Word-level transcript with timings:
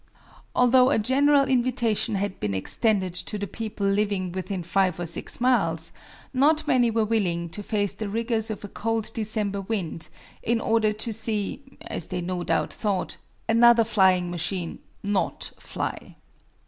Although 0.55 0.89
a 0.89 0.97
general 0.97 1.43
invitation 1.45 2.15
had 2.15 2.39
been 2.39 2.55
extended 2.55 3.13
to 3.13 3.37
the 3.37 3.45
people 3.45 3.85
living 3.85 4.31
within 4.31 4.63
five 4.63 4.99
or 4.99 5.05
six 5.05 5.39
miles, 5.39 5.91
not 6.33 6.65
many 6.67 6.89
were 6.89 7.05
willing 7.05 7.49
to 7.49 7.61
face 7.61 7.93
the 7.93 8.09
rigors 8.09 8.49
of 8.49 8.63
a 8.63 8.67
cold 8.67 9.11
December 9.13 9.61
wind 9.61 10.07
in 10.41 10.59
order 10.59 10.91
to 10.91 11.13
see, 11.13 11.77
as 11.81 12.07
they 12.07 12.19
no 12.19 12.43
doubt 12.43 12.73
thought, 12.73 13.17
another 13.47 13.83
flying 13.83 14.31
machine 14.31 14.79
not 15.03 15.51
fly. 15.59 16.15